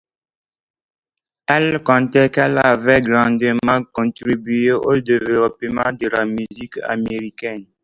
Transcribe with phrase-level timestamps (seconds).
[1.45, 7.67] Elle sentait qu'elle avait grandement contribué au développement de la musique américaine.